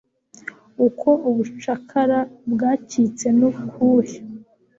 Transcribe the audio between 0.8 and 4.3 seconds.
Uko ubucakara bwacitse n'ukuhe